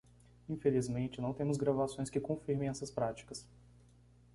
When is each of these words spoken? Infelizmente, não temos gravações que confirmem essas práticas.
Infelizmente, 0.49 1.21
não 1.21 1.31
temos 1.31 1.57
gravações 1.57 2.09
que 2.09 2.19
confirmem 2.19 2.69
essas 2.69 2.89
práticas. 2.89 3.47